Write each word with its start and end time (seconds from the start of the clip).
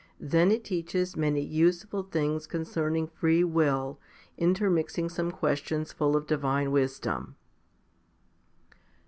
Then 0.19 0.49
it 0.49 0.63
teaches 0.63 1.15
many 1.15 1.41
useful 1.41 2.01
things 2.01 2.47
concerning 2.47 3.05
free 3.05 3.43
will, 3.43 3.99
intermixing 4.35 5.09
some 5.09 5.29
questions 5.29 5.93
full 5.93 6.15
of 6.15 6.25
divine 6.25 6.71
wisdom. 6.71 7.35